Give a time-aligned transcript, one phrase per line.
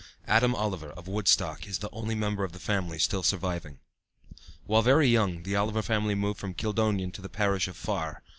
[0.25, 3.77] Adam Oliver, of Woodstock, is the only member of the family still surviving.
[4.65, 8.23] While very young the Oliver family moved from Kildonan to the parish of Farr.